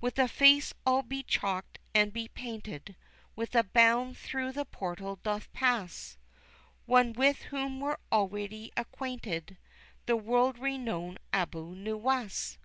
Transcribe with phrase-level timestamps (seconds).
[0.00, 2.94] With a face all be chalked and be painted,
[3.34, 6.16] with a bound through the portal doth pass
[6.86, 9.56] One with whom we're already acquainted,
[10.06, 12.56] the world renowned Abu Nuwas!